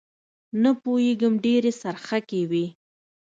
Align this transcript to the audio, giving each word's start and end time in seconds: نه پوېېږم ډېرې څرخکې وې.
نه 0.61 0.71
پوېېږم 0.81 1.33
ډېرې 1.45 1.71
څرخکې 1.81 2.41
وې. 2.49 2.65